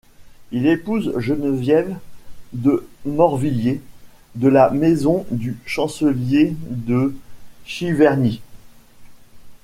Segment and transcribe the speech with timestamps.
[0.51, 1.95] Il épouse Géneviève
[2.53, 3.83] de Morvilliers,
[4.33, 7.15] de la maison du Chancelier de
[7.67, 8.41] Chyverny.